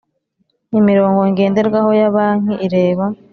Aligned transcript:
Imirongo 0.79 1.19
ngenderwaho 1.31 1.89
ya 2.01 2.09
banki 2.15 2.53
ireba 2.65 3.05